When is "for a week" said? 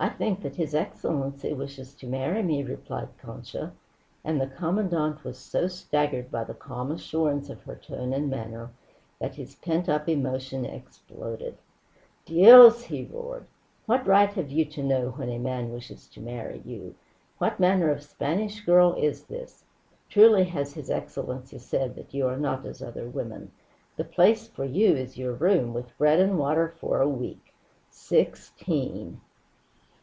26.78-27.52